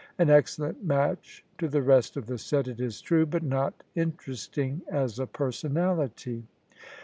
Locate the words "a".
5.19-5.27